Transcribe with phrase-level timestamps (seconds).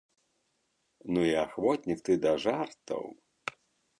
[1.17, 3.03] Ну і ахвотнік ты да жартаў!